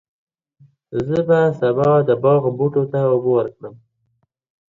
زه 1.07 1.19
به 1.27 1.39
سبا 1.59 1.91
د 2.07 2.09
باغ 2.23 2.43
بوټو 2.57 2.83
ته 2.91 2.99
اوبه 3.11 3.29
ورکړم. 3.35 3.75